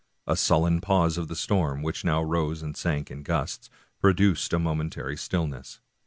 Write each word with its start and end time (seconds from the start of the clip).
A 0.25 0.35
sullen 0.35 0.81
pause 0.81 1.15
of 1.15 1.27
the 1.27 1.35
storm, 1.35 1.83
which 1.83 2.03
now 2.03 2.23
rose 2.23 2.63
and 2.63 2.75
sank 2.75 3.11
in 3.11 3.21
gusts, 3.21 3.69
produced 3.99 4.51
a 4.51 4.57
momentary 4.57 5.15
stillness. 5.15 5.79